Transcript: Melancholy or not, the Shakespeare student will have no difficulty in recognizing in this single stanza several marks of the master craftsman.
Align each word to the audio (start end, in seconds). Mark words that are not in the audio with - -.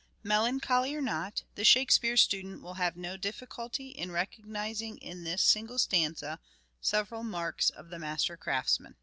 Melancholy 0.23 0.95
or 0.95 1.01
not, 1.01 1.43
the 1.53 1.63
Shakespeare 1.63 2.17
student 2.17 2.63
will 2.63 2.73
have 2.73 2.97
no 2.97 3.17
difficulty 3.17 3.89
in 3.89 4.11
recognizing 4.11 4.97
in 4.97 5.25
this 5.25 5.43
single 5.43 5.77
stanza 5.77 6.39
several 6.81 7.23
marks 7.23 7.69
of 7.69 7.89
the 7.91 7.99
master 7.99 8.35
craftsman. 8.35 8.95